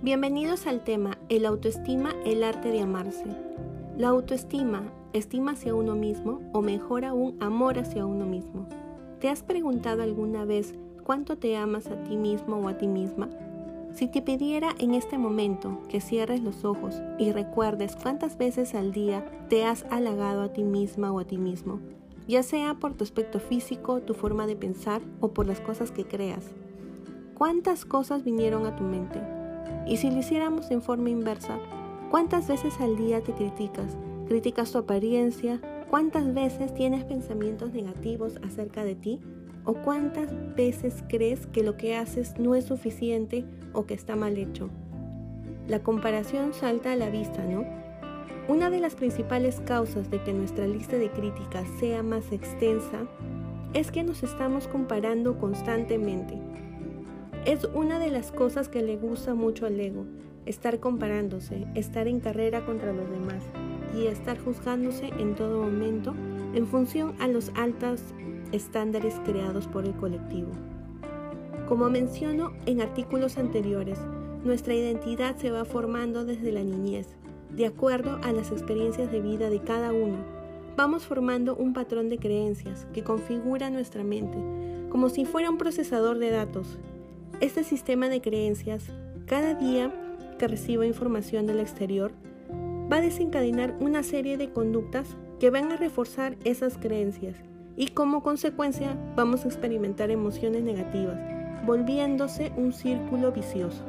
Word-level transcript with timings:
Bienvenidos 0.00 0.68
al 0.68 0.84
tema 0.84 1.18
El 1.28 1.44
autoestima, 1.44 2.14
el 2.24 2.44
arte 2.44 2.68
de 2.68 2.82
amarse. 2.82 3.24
La 3.96 4.10
autoestima, 4.10 4.84
estima 5.12 5.52
hacia 5.52 5.74
uno 5.74 5.96
mismo 5.96 6.40
o 6.52 6.62
mejor 6.62 7.04
aún, 7.04 7.36
amor 7.40 7.80
hacia 7.80 8.06
uno 8.06 8.24
mismo. 8.24 8.68
¿Te 9.18 9.28
has 9.28 9.42
preguntado 9.42 10.04
alguna 10.04 10.44
vez 10.44 10.72
cuánto 11.02 11.36
te 11.36 11.56
amas 11.56 11.88
a 11.88 12.00
ti 12.04 12.16
mismo 12.16 12.58
o 12.58 12.68
a 12.68 12.78
ti 12.78 12.86
misma? 12.86 13.28
Si 13.92 14.06
te 14.06 14.22
pidiera 14.22 14.72
en 14.78 14.94
este 14.94 15.18
momento 15.18 15.80
que 15.88 16.00
cierres 16.00 16.44
los 16.44 16.64
ojos 16.64 17.02
y 17.18 17.32
recuerdes 17.32 17.96
cuántas 18.00 18.38
veces 18.38 18.76
al 18.76 18.92
día 18.92 19.24
te 19.48 19.64
has 19.64 19.84
halagado 19.90 20.42
a 20.42 20.52
ti 20.52 20.62
misma 20.62 21.10
o 21.10 21.18
a 21.18 21.24
ti 21.24 21.38
mismo, 21.38 21.80
ya 22.28 22.44
sea 22.44 22.74
por 22.74 22.94
tu 22.94 23.02
aspecto 23.02 23.40
físico, 23.40 24.00
tu 24.00 24.14
forma 24.14 24.46
de 24.46 24.54
pensar 24.54 25.02
o 25.18 25.32
por 25.32 25.48
las 25.48 25.60
cosas 25.60 25.90
que 25.90 26.04
creas, 26.04 26.44
¿cuántas 27.34 27.84
cosas 27.84 28.22
vinieron 28.22 28.64
a 28.64 28.76
tu 28.76 28.84
mente? 28.84 29.37
Y 29.88 29.96
si 29.96 30.10
lo 30.10 30.18
hiciéramos 30.18 30.70
en 30.70 30.82
forma 30.82 31.08
inversa, 31.08 31.58
¿cuántas 32.10 32.46
veces 32.46 32.78
al 32.80 32.96
día 32.96 33.22
te 33.22 33.32
criticas? 33.32 33.96
¿Criticas 34.28 34.70
tu 34.70 34.78
apariencia? 34.78 35.60
¿Cuántas 35.88 36.34
veces 36.34 36.74
tienes 36.74 37.04
pensamientos 37.04 37.72
negativos 37.72 38.38
acerca 38.44 38.84
de 38.84 38.94
ti? 38.94 39.20
¿O 39.64 39.72
cuántas 39.72 40.30
veces 40.54 41.02
crees 41.08 41.46
que 41.46 41.62
lo 41.62 41.78
que 41.78 41.96
haces 41.96 42.38
no 42.38 42.54
es 42.54 42.66
suficiente 42.66 43.46
o 43.72 43.86
que 43.86 43.94
está 43.94 44.14
mal 44.14 44.36
hecho? 44.36 44.68
La 45.66 45.82
comparación 45.82 46.52
salta 46.52 46.92
a 46.92 46.96
la 46.96 47.08
vista, 47.08 47.42
¿no? 47.44 47.64
Una 48.48 48.68
de 48.68 48.80
las 48.80 48.94
principales 48.94 49.60
causas 49.60 50.10
de 50.10 50.22
que 50.22 50.34
nuestra 50.34 50.66
lista 50.66 50.96
de 50.96 51.10
críticas 51.10 51.66
sea 51.80 52.02
más 52.02 52.30
extensa 52.32 53.06
es 53.72 53.90
que 53.90 54.02
nos 54.02 54.22
estamos 54.22 54.68
comparando 54.68 55.38
constantemente. 55.38 56.38
Es 57.48 57.66
una 57.72 57.98
de 57.98 58.10
las 58.10 58.30
cosas 58.30 58.68
que 58.68 58.82
le 58.82 58.98
gusta 58.98 59.32
mucho 59.32 59.64
al 59.64 59.80
ego, 59.80 60.04
estar 60.44 60.80
comparándose, 60.80 61.66
estar 61.74 62.06
en 62.06 62.20
carrera 62.20 62.66
contra 62.66 62.92
los 62.92 63.10
demás 63.10 63.42
y 63.96 64.06
estar 64.06 64.38
juzgándose 64.38 65.06
en 65.18 65.34
todo 65.34 65.62
momento 65.62 66.14
en 66.52 66.66
función 66.66 67.14
a 67.18 67.26
los 67.26 67.50
altos 67.54 68.02
estándares 68.52 69.18
creados 69.24 69.66
por 69.66 69.86
el 69.86 69.94
colectivo. 69.94 70.50
Como 71.66 71.88
menciono 71.88 72.52
en 72.66 72.82
artículos 72.82 73.38
anteriores, 73.38 73.98
nuestra 74.44 74.74
identidad 74.74 75.34
se 75.38 75.50
va 75.50 75.64
formando 75.64 76.26
desde 76.26 76.52
la 76.52 76.64
niñez, 76.64 77.16
de 77.48 77.64
acuerdo 77.64 78.18
a 78.24 78.32
las 78.32 78.52
experiencias 78.52 79.10
de 79.10 79.22
vida 79.22 79.48
de 79.48 79.62
cada 79.62 79.94
uno. 79.94 80.18
Vamos 80.76 81.06
formando 81.06 81.56
un 81.56 81.72
patrón 81.72 82.10
de 82.10 82.18
creencias 82.18 82.86
que 82.92 83.02
configura 83.02 83.70
nuestra 83.70 84.04
mente, 84.04 84.36
como 84.90 85.08
si 85.08 85.24
fuera 85.24 85.48
un 85.48 85.56
procesador 85.56 86.18
de 86.18 86.28
datos. 86.28 86.78
Este 87.40 87.62
sistema 87.62 88.08
de 88.08 88.20
creencias, 88.20 88.82
cada 89.26 89.54
día 89.54 89.92
que 90.40 90.48
reciba 90.48 90.84
información 90.86 91.46
del 91.46 91.60
exterior, 91.60 92.10
va 92.92 92.96
a 92.96 93.00
desencadenar 93.00 93.76
una 93.78 94.02
serie 94.02 94.36
de 94.36 94.50
conductas 94.50 95.16
que 95.38 95.50
van 95.50 95.70
a 95.70 95.76
reforzar 95.76 96.36
esas 96.42 96.78
creencias 96.78 97.36
y 97.76 97.88
como 97.88 98.24
consecuencia 98.24 98.98
vamos 99.14 99.44
a 99.44 99.48
experimentar 99.48 100.10
emociones 100.10 100.64
negativas, 100.64 101.16
volviéndose 101.64 102.50
un 102.56 102.72
círculo 102.72 103.30
vicioso. 103.30 103.84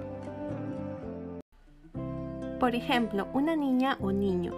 Por 2.60 2.76
ejemplo, 2.76 3.30
una 3.34 3.56
niña 3.56 3.98
o 4.00 4.12
niño 4.12 4.54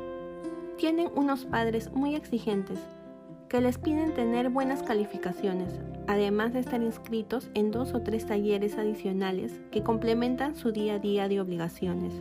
tienen 0.78 1.10
unos 1.16 1.46
padres 1.46 1.94
muy 1.94 2.16
exigentes 2.16 2.80
que 3.52 3.60
les 3.60 3.78
piden 3.78 4.14
tener 4.14 4.50
buenas 4.50 4.82
calificaciones, 4.82 5.78
además 6.08 6.54
de 6.54 6.62
estar 6.62 6.82
inscritos 6.82 7.52
en 7.54 7.70
dos 7.70 7.94
o 7.94 8.00
tres 8.00 8.26
talleres 8.26 8.78
adicionales 8.78 9.60
que 9.72 9.84
complementan 9.84 10.56
su 10.56 10.72
día 10.72 10.94
a 10.94 11.00
día 11.00 11.28
de 11.28 11.42
obligaciones. 11.42 12.14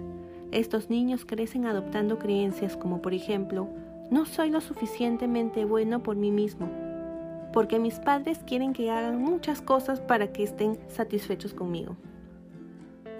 Estos 0.50 0.90
niños 0.90 1.24
crecen 1.24 1.66
adoptando 1.66 2.18
creencias 2.18 2.76
como 2.76 3.00
por 3.00 3.14
ejemplo, 3.14 3.68
no 4.10 4.26
soy 4.26 4.50
lo 4.50 4.60
suficientemente 4.60 5.64
bueno 5.64 6.02
por 6.02 6.16
mí 6.16 6.32
mismo, 6.32 6.68
porque 7.52 7.78
mis 7.78 8.00
padres 8.00 8.40
quieren 8.44 8.72
que 8.72 8.90
hagan 8.90 9.22
muchas 9.22 9.62
cosas 9.62 10.00
para 10.00 10.32
que 10.32 10.42
estén 10.42 10.80
satisfechos 10.88 11.54
conmigo. 11.54 11.94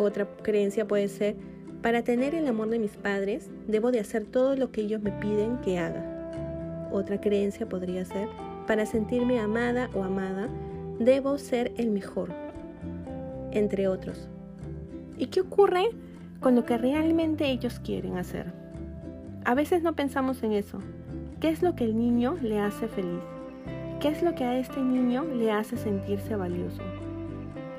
Otra 0.00 0.26
creencia 0.42 0.84
puede 0.84 1.06
ser, 1.06 1.36
para 1.80 2.02
tener 2.02 2.34
el 2.34 2.48
amor 2.48 2.70
de 2.70 2.80
mis 2.80 2.96
padres, 2.96 3.48
debo 3.68 3.92
de 3.92 4.00
hacer 4.00 4.24
todo 4.24 4.56
lo 4.56 4.72
que 4.72 4.80
ellos 4.80 5.00
me 5.00 5.12
piden 5.12 5.58
que 5.58 5.78
haga. 5.78 6.09
Otra 6.92 7.20
creencia 7.20 7.68
podría 7.68 8.04
ser, 8.04 8.28
para 8.66 8.86
sentirme 8.86 9.40
amada 9.40 9.90
o 9.94 10.04
amada, 10.04 10.48
debo 10.98 11.38
ser 11.38 11.72
el 11.76 11.90
mejor, 11.90 12.30
entre 13.52 13.88
otros. 13.88 14.28
¿Y 15.18 15.26
qué 15.26 15.40
ocurre 15.40 15.90
con 16.40 16.54
lo 16.54 16.64
que 16.64 16.78
realmente 16.78 17.50
ellos 17.50 17.78
quieren 17.80 18.16
hacer. 18.16 18.52
A 19.44 19.54
veces 19.54 19.82
no 19.82 19.94
pensamos 19.94 20.42
en 20.42 20.52
eso. 20.52 20.78
¿Qué 21.38 21.48
es 21.48 21.62
lo 21.62 21.76
que 21.76 21.84
el 21.84 21.96
niño 21.96 22.36
le 22.42 22.58
hace 22.58 22.88
feliz? 22.88 23.20
¿Qué 24.00 24.08
es 24.08 24.22
lo 24.22 24.34
que 24.34 24.44
a 24.44 24.58
este 24.58 24.80
niño 24.80 25.24
le 25.24 25.52
hace 25.52 25.76
sentirse 25.76 26.34
valioso? 26.34 26.82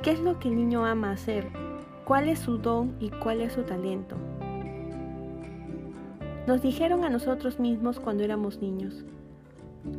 ¿Qué 0.03 0.11
es 0.11 0.19
lo 0.19 0.39
que 0.39 0.49
el 0.49 0.55
niño 0.55 0.85
ama 0.85 1.11
hacer? 1.11 1.47
¿Cuál 2.05 2.29
es 2.29 2.39
su 2.39 2.57
don 2.57 2.95
y 2.99 3.09
cuál 3.09 3.41
es 3.41 3.53
su 3.53 3.63
talento? 3.63 4.15
Nos 6.47 6.61
dijeron 6.61 7.03
a 7.03 7.09
nosotros 7.09 7.59
mismos 7.59 7.99
cuando 7.99 8.23
éramos 8.23 8.61
niños, 8.61 9.05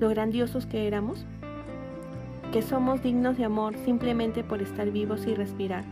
lo 0.01 0.09
grandiosos 0.09 0.67
que 0.67 0.87
éramos, 0.87 1.25
que 2.53 2.63
somos 2.63 3.03
dignos 3.03 3.37
de 3.39 3.45
amor 3.45 3.75
simplemente 3.85 4.45
por 4.45 4.61
estar 4.61 4.91
vivos 4.91 5.27
y 5.27 5.35
respirar 5.35 5.85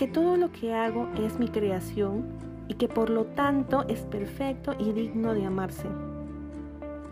que 0.00 0.08
todo 0.08 0.38
lo 0.38 0.50
que 0.50 0.72
hago 0.72 1.10
es 1.18 1.38
mi 1.38 1.48
creación 1.48 2.24
y 2.68 2.74
que 2.76 2.88
por 2.88 3.10
lo 3.10 3.26
tanto 3.26 3.84
es 3.86 4.00
perfecto 4.06 4.74
y 4.78 4.94
digno 4.94 5.34
de 5.34 5.44
amarse. 5.44 5.88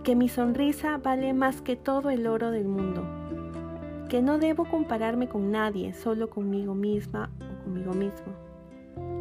Que 0.05 0.17
mi 0.17 0.31
sonrisa 0.31 0.97
vale 0.97 1.35
más 1.35 1.61
que 1.61 1.77
todo 1.77 2.09
el 2.09 2.27
oro 2.27 2.51
del 2.51 2.65
mundo. 2.65 3.05
Que 4.09 4.23
no 4.23 4.39
debo 4.39 4.65
compararme 4.65 5.29
con 5.29 5.51
nadie, 5.51 5.93
solo 5.93 6.31
conmigo 6.31 6.75
misma 6.75 7.29
o 7.43 7.65
conmigo 7.65 7.93
mismo. 7.93 8.48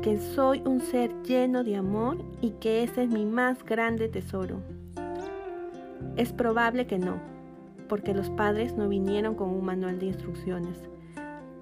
Que 0.07 0.21
soy 0.21 0.61
un 0.63 0.79
ser 0.79 1.11
lleno 1.23 1.65
de 1.65 1.75
amor 1.75 2.23
y 2.39 2.51
que 2.51 2.81
ese 2.81 3.03
es 3.03 3.09
mi 3.09 3.25
más 3.25 3.65
grande 3.65 4.07
tesoro. 4.07 4.61
Es 6.15 6.31
probable 6.31 6.87
que 6.87 6.97
no, 6.97 7.19
porque 7.89 8.13
los 8.13 8.29
padres 8.29 8.77
no 8.77 8.87
vinieron 8.87 9.35
con 9.35 9.49
un 9.49 9.65
manual 9.65 9.99
de 9.99 10.05
instrucciones 10.05 10.77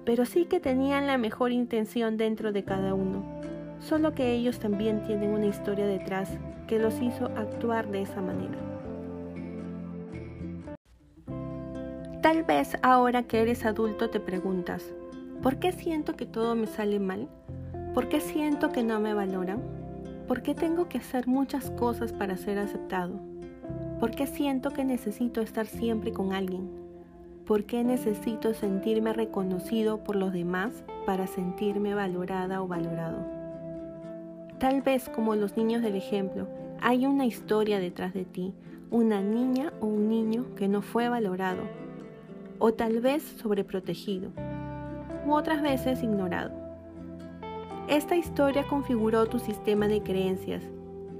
pero 0.06 0.24
sí 0.24 0.44
que 0.44 0.60
tenían 0.60 1.08
la 1.08 1.18
mejor 1.18 1.50
intención 1.50 2.16
dentro 2.16 2.52
de 2.52 2.64
cada 2.64 2.94
uno, 2.94 3.24
solo 3.80 4.14
que 4.14 4.32
ellos 4.32 4.60
también 4.60 5.02
tienen 5.02 5.30
una 5.30 5.46
historia 5.46 5.84
detrás 5.84 6.30
que 6.68 6.78
los 6.78 7.02
hizo 7.02 7.26
actuar 7.36 7.90
de 7.90 8.02
esa 8.02 8.22
manera. 8.22 8.56
Tal 12.22 12.44
vez 12.44 12.78
ahora 12.82 13.24
que 13.24 13.42
eres 13.42 13.66
adulto 13.66 14.08
te 14.08 14.20
preguntas, 14.20 14.84
¿por 15.42 15.58
qué 15.58 15.72
siento 15.72 16.14
que 16.14 16.24
todo 16.24 16.54
me 16.54 16.68
sale 16.68 17.00
mal? 17.00 17.28
¿Por 17.96 18.10
qué 18.10 18.20
siento 18.20 18.72
que 18.72 18.82
no 18.82 19.00
me 19.00 19.14
valoran? 19.14 19.62
¿Por 20.28 20.42
qué 20.42 20.54
tengo 20.54 20.86
que 20.86 20.98
hacer 20.98 21.26
muchas 21.26 21.70
cosas 21.70 22.12
para 22.12 22.36
ser 22.36 22.58
aceptado? 22.58 23.18
¿Por 23.98 24.10
qué 24.10 24.26
siento 24.26 24.70
que 24.70 24.84
necesito 24.84 25.40
estar 25.40 25.64
siempre 25.64 26.12
con 26.12 26.34
alguien? 26.34 26.68
¿Por 27.46 27.64
qué 27.64 27.84
necesito 27.84 28.52
sentirme 28.52 29.14
reconocido 29.14 30.04
por 30.04 30.14
los 30.14 30.34
demás 30.34 30.84
para 31.06 31.26
sentirme 31.26 31.94
valorada 31.94 32.60
o 32.60 32.68
valorado? 32.68 33.24
Tal 34.58 34.82
vez 34.82 35.08
como 35.08 35.34
los 35.34 35.56
niños 35.56 35.80
del 35.80 35.96
ejemplo, 35.96 36.48
hay 36.82 37.06
una 37.06 37.24
historia 37.24 37.80
detrás 37.80 38.12
de 38.12 38.26
ti, 38.26 38.52
una 38.90 39.22
niña 39.22 39.72
o 39.80 39.86
un 39.86 40.10
niño 40.10 40.54
que 40.54 40.68
no 40.68 40.82
fue 40.82 41.08
valorado, 41.08 41.62
o 42.58 42.74
tal 42.74 43.00
vez 43.00 43.22
sobreprotegido, 43.22 44.32
u 45.26 45.32
otras 45.32 45.62
veces 45.62 46.02
ignorado. 46.02 46.65
Esta 47.88 48.16
historia 48.16 48.64
configuró 48.64 49.26
tu 49.26 49.38
sistema 49.38 49.86
de 49.86 50.02
creencias 50.02 50.62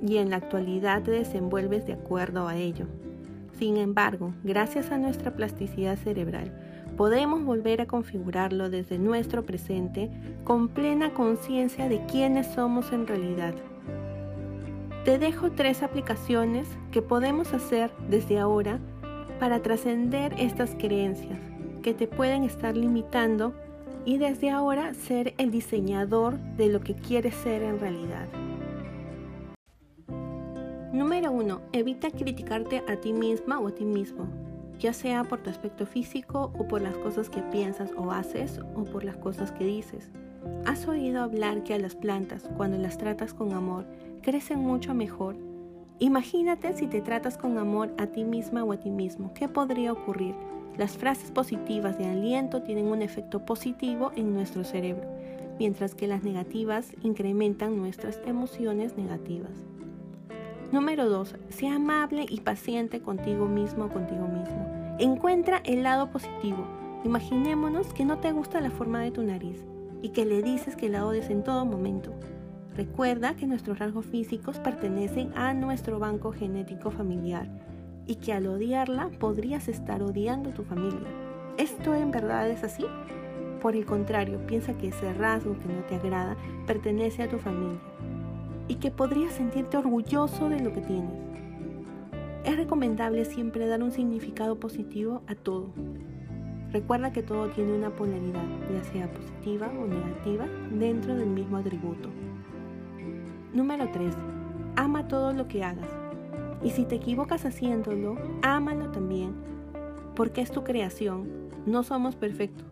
y 0.04 0.16
en 0.16 0.30
la 0.30 0.36
actualidad 0.36 1.02
te 1.02 1.12
desenvuelves 1.12 1.86
de 1.86 1.92
acuerdo 1.92 2.48
a 2.48 2.56
ello. 2.56 2.86
Sin 3.56 3.76
embargo, 3.76 4.34
gracias 4.42 4.90
a 4.90 4.98
nuestra 4.98 5.30
plasticidad 5.36 5.96
cerebral, 5.96 6.52
podemos 6.96 7.44
volver 7.44 7.80
a 7.80 7.86
configurarlo 7.86 8.68
desde 8.68 8.98
nuestro 8.98 9.44
presente 9.44 10.10
con 10.42 10.66
plena 10.68 11.14
conciencia 11.14 11.88
de 11.88 12.04
quiénes 12.06 12.48
somos 12.48 12.92
en 12.92 13.06
realidad. 13.06 13.54
Te 15.04 15.18
dejo 15.18 15.52
tres 15.52 15.84
aplicaciones 15.84 16.66
que 16.90 17.00
podemos 17.00 17.52
hacer 17.54 17.92
desde 18.10 18.40
ahora 18.40 18.80
para 19.38 19.62
trascender 19.62 20.34
estas 20.36 20.74
creencias 20.74 21.38
que 21.82 21.94
te 21.94 22.08
pueden 22.08 22.42
estar 22.42 22.76
limitando 22.76 23.54
y 24.06 24.18
desde 24.18 24.50
ahora 24.50 24.94
ser 24.94 25.34
el 25.36 25.50
diseñador 25.50 26.38
de 26.56 26.68
lo 26.68 26.80
que 26.80 26.94
quieres 26.94 27.34
ser 27.34 27.62
en 27.62 27.80
realidad. 27.80 28.28
Número 30.92 31.32
1. 31.32 31.60
Evita 31.72 32.10
criticarte 32.10 32.82
a 32.88 32.96
ti 32.96 33.12
misma 33.12 33.58
o 33.58 33.66
a 33.66 33.72
ti 33.72 33.84
mismo, 33.84 34.28
ya 34.78 34.92
sea 34.92 35.24
por 35.24 35.42
tu 35.42 35.50
aspecto 35.50 35.84
físico 35.86 36.52
o 36.56 36.68
por 36.68 36.80
las 36.80 36.96
cosas 36.98 37.28
que 37.28 37.42
piensas 37.42 37.90
o 37.96 38.12
haces 38.12 38.60
o 38.76 38.84
por 38.84 39.04
las 39.04 39.16
cosas 39.16 39.50
que 39.50 39.64
dices. 39.64 40.08
¿Has 40.64 40.86
oído 40.86 41.22
hablar 41.22 41.64
que 41.64 41.74
a 41.74 41.78
las 41.78 41.96
plantas, 41.96 42.48
cuando 42.56 42.78
las 42.78 42.98
tratas 42.98 43.34
con 43.34 43.52
amor, 43.52 43.86
crecen 44.22 44.60
mucho 44.60 44.94
mejor? 44.94 45.36
Imagínate 45.98 46.76
si 46.76 46.86
te 46.86 47.00
tratas 47.00 47.36
con 47.36 47.58
amor 47.58 47.92
a 47.98 48.06
ti 48.06 48.22
misma 48.22 48.62
o 48.62 48.70
a 48.70 48.76
ti 48.76 48.90
mismo. 48.90 49.34
¿Qué 49.34 49.48
podría 49.48 49.92
ocurrir? 49.92 50.36
Las 50.78 50.98
frases 50.98 51.30
positivas 51.30 51.96
de 51.96 52.06
aliento 52.06 52.60
tienen 52.60 52.86
un 52.86 53.00
efecto 53.00 53.46
positivo 53.46 54.12
en 54.14 54.34
nuestro 54.34 54.62
cerebro, 54.62 55.08
mientras 55.58 55.94
que 55.94 56.06
las 56.06 56.22
negativas 56.22 56.92
incrementan 57.02 57.78
nuestras 57.78 58.20
emociones 58.26 58.94
negativas. 58.98 59.52
Número 60.72 61.08
2. 61.08 61.36
Sea 61.48 61.76
amable 61.76 62.26
y 62.28 62.40
paciente 62.40 63.00
contigo 63.00 63.46
mismo 63.46 63.86
o 63.86 63.88
contigo 63.88 64.28
mismo. 64.28 64.96
Encuentra 64.98 65.62
el 65.64 65.82
lado 65.82 66.10
positivo. 66.10 66.66
Imaginémonos 67.04 67.94
que 67.94 68.04
no 68.04 68.18
te 68.18 68.32
gusta 68.32 68.60
la 68.60 68.70
forma 68.70 69.00
de 69.00 69.12
tu 69.12 69.22
nariz 69.22 69.64
y 70.02 70.10
que 70.10 70.26
le 70.26 70.42
dices 70.42 70.76
que 70.76 70.90
la 70.90 71.06
odies 71.06 71.30
en 71.30 71.42
todo 71.42 71.64
momento. 71.64 72.12
Recuerda 72.74 73.34
que 73.34 73.46
nuestros 73.46 73.78
rasgos 73.78 74.04
físicos 74.04 74.58
pertenecen 74.58 75.32
a 75.38 75.54
nuestro 75.54 75.98
banco 75.98 76.32
genético 76.32 76.90
familiar 76.90 77.48
y 78.06 78.16
que 78.16 78.32
al 78.32 78.46
odiarla 78.46 79.10
podrías 79.18 79.68
estar 79.68 80.02
odiando 80.02 80.50
a 80.50 80.54
tu 80.54 80.62
familia. 80.64 81.08
¿Esto 81.58 81.94
en 81.94 82.10
verdad 82.10 82.48
es 82.50 82.62
así? 82.62 82.84
Por 83.60 83.74
el 83.74 83.86
contrario, 83.86 84.46
piensa 84.46 84.76
que 84.76 84.88
ese 84.88 85.12
rasgo 85.14 85.58
que 85.58 85.68
no 85.72 85.82
te 85.88 85.96
agrada 85.96 86.36
pertenece 86.66 87.22
a 87.22 87.28
tu 87.28 87.38
familia 87.38 87.80
y 88.68 88.76
que 88.76 88.90
podrías 88.90 89.32
sentirte 89.32 89.76
orgulloso 89.76 90.48
de 90.48 90.60
lo 90.60 90.72
que 90.72 90.80
tienes. 90.82 91.12
Es 92.44 92.56
recomendable 92.56 93.24
siempre 93.24 93.66
dar 93.66 93.82
un 93.82 93.90
significado 93.90 94.60
positivo 94.60 95.22
a 95.26 95.34
todo. 95.34 95.72
Recuerda 96.72 97.12
que 97.12 97.22
todo 97.22 97.48
tiene 97.48 97.72
una 97.72 97.90
polaridad, 97.90 98.44
ya 98.72 98.84
sea 98.84 99.10
positiva 99.10 99.68
o 99.68 99.86
negativa, 99.86 100.46
dentro 100.70 101.16
del 101.16 101.28
mismo 101.28 101.56
atributo. 101.56 102.10
Número 103.52 103.88
3. 103.90 104.14
Ama 104.76 105.08
todo 105.08 105.32
lo 105.32 105.48
que 105.48 105.64
hagas. 105.64 106.05
Y 106.62 106.70
si 106.70 106.84
te 106.84 106.96
equivocas 106.96 107.44
haciéndolo, 107.44 108.16
ámalo 108.42 108.90
también, 108.90 109.34
porque 110.14 110.40
es 110.40 110.50
tu 110.50 110.64
creación. 110.64 111.28
No 111.66 111.82
somos 111.82 112.16
perfectos. 112.16 112.66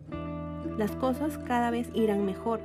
Las 0.77 0.91
cosas 0.91 1.37
cada 1.37 1.71
vez 1.71 1.89
irán 1.93 2.25
mejor, 2.25 2.59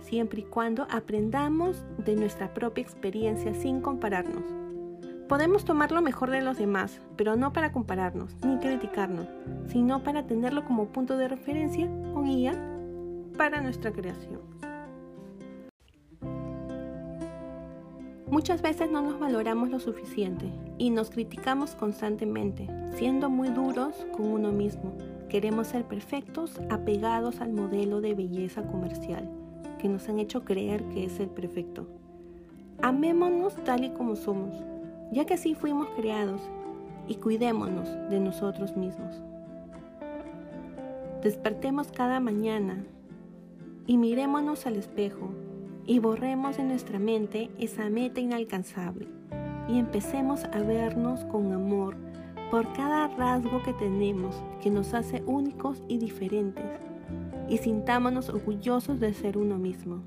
siempre 0.00 0.40
y 0.40 0.44
cuando 0.44 0.86
aprendamos 0.90 1.84
de 2.04 2.14
nuestra 2.14 2.54
propia 2.54 2.82
experiencia 2.82 3.54
sin 3.54 3.80
compararnos. 3.80 4.44
Podemos 5.28 5.64
tomar 5.64 5.90
lo 5.90 6.02
mejor 6.02 6.30
de 6.30 6.40
los 6.40 6.56
demás, 6.56 7.00
pero 7.16 7.34
no 7.34 7.52
para 7.52 7.72
compararnos 7.72 8.36
ni 8.44 8.58
criticarnos, 8.58 9.26
sino 9.66 10.04
para 10.04 10.26
tenerlo 10.26 10.64
como 10.64 10.86
punto 10.86 11.16
de 11.16 11.26
referencia 11.26 11.90
o 12.14 12.22
guía 12.22 12.52
para 13.36 13.60
nuestra 13.60 13.90
creación. 13.90 14.55
Muchas 18.36 18.60
veces 18.60 18.90
no 18.90 19.00
nos 19.00 19.18
valoramos 19.18 19.70
lo 19.70 19.80
suficiente 19.80 20.52
y 20.76 20.90
nos 20.90 21.08
criticamos 21.08 21.74
constantemente, 21.74 22.68
siendo 22.94 23.30
muy 23.30 23.48
duros 23.48 24.06
con 24.14 24.26
uno 24.26 24.52
mismo. 24.52 24.92
Queremos 25.30 25.68
ser 25.68 25.86
perfectos, 25.86 26.60
apegados 26.68 27.40
al 27.40 27.54
modelo 27.54 28.02
de 28.02 28.12
belleza 28.12 28.62
comercial 28.64 29.26
que 29.78 29.88
nos 29.88 30.06
han 30.10 30.18
hecho 30.18 30.44
creer 30.44 30.84
que 30.90 31.06
es 31.06 31.18
el 31.18 31.30
perfecto. 31.30 31.86
Amémonos 32.82 33.54
tal 33.64 33.84
y 33.84 33.88
como 33.88 34.16
somos, 34.16 34.54
ya 35.12 35.24
que 35.24 35.32
así 35.32 35.54
fuimos 35.54 35.88
creados, 35.96 36.42
y 37.08 37.14
cuidémonos 37.14 37.88
de 38.10 38.20
nosotros 38.20 38.76
mismos. 38.76 39.16
Despertemos 41.22 41.90
cada 41.90 42.20
mañana 42.20 42.84
y 43.86 43.96
mirémonos 43.96 44.66
al 44.66 44.76
espejo 44.76 45.30
y 45.86 46.00
borremos 46.00 46.56
de 46.56 46.64
nuestra 46.64 46.98
mente 46.98 47.50
esa 47.58 47.88
meta 47.88 48.20
inalcanzable 48.20 49.06
y 49.68 49.78
empecemos 49.78 50.44
a 50.44 50.58
vernos 50.60 51.24
con 51.24 51.52
amor 51.52 51.96
por 52.50 52.72
cada 52.72 53.08
rasgo 53.08 53.62
que 53.62 53.72
tenemos 53.72 54.42
que 54.62 54.70
nos 54.70 54.94
hace 54.94 55.22
únicos 55.26 55.82
y 55.88 55.98
diferentes 55.98 56.64
y 57.48 57.58
sintámonos 57.58 58.28
orgullosos 58.28 59.00
de 59.00 59.14
ser 59.14 59.38
uno 59.38 59.58
mismo. 59.58 60.02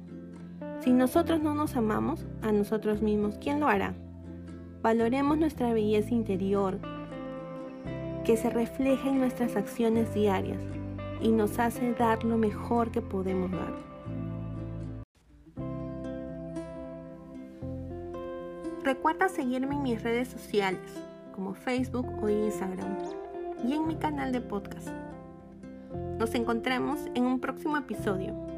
Si 0.82 0.92
nosotros 0.92 1.42
no 1.42 1.54
nos 1.54 1.76
amamos 1.76 2.26
a 2.42 2.52
nosotros 2.52 3.02
mismos, 3.02 3.38
¿quién 3.40 3.60
lo 3.60 3.68
hará? 3.68 3.94
Valoremos 4.82 5.38
nuestra 5.38 5.74
belleza 5.74 6.14
interior, 6.14 6.80
que 8.24 8.38
se 8.38 8.50
refleja 8.50 9.10
en 9.10 9.20
nuestras 9.20 9.56
acciones 9.56 10.14
diarias 10.14 10.60
y 11.22 11.32
nos 11.32 11.60
hace 11.60 11.94
dar 11.94 12.24
lo 12.24 12.38
mejor 12.38 12.92
que 12.92 13.02
podemos 13.02 13.52
dar. 13.52 13.74
Recuerda 18.90 19.30
seguirme 19.30 19.76
en 19.76 19.84
mis 19.84 20.02
redes 20.02 20.30
sociales 20.30 20.82
como 21.36 21.54
Facebook 21.54 22.08
o 22.24 22.28
Instagram 22.28 22.98
y 23.64 23.74
en 23.74 23.86
mi 23.86 23.96
canal 23.96 24.32
de 24.32 24.42
podcast. 24.42 24.88
Nos 26.18 26.34
encontramos 26.34 26.98
en 27.14 27.26
un 27.26 27.40
próximo 27.40 27.78
episodio. 27.78 28.49